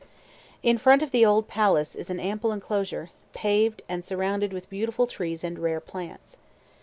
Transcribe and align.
In 0.63 0.79
front 0.79 1.03
of 1.03 1.11
the 1.11 1.23
old 1.23 1.47
palace 1.47 1.93
is 1.93 2.09
an 2.09 2.19
ample 2.19 2.51
enclosure, 2.51 3.11
paved, 3.33 3.83
and 3.87 4.03
surrounded 4.03 4.51
with 4.51 4.67
beautiful 4.67 5.05
trees 5.05 5.43
and 5.43 5.59
rare 5.59 5.79
plants. 5.79 6.37